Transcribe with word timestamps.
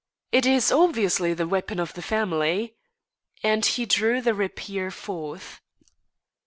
"It 0.31 0.47
is 0.47 0.71
obviously 0.71 1.35
the 1.35 1.45
weapon 1.47 1.79
of 1.79 1.93
the 1.93 2.01
family." 2.01 2.75
And 3.43 3.63
he 3.63 3.85
drew 3.85 4.19
the 4.19 4.33
rapier 4.33 4.89
forth. 4.89 5.61